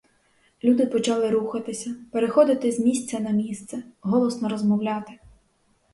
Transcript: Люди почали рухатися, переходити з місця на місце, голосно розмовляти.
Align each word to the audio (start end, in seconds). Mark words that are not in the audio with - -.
Люди 0.63 0.85
почали 0.85 1.29
рухатися, 1.31 1.95
переходити 2.11 2.71
з 2.71 2.79
місця 2.79 3.19
на 3.19 3.29
місце, 3.29 3.83
голосно 4.01 4.49
розмовляти. 4.49 5.19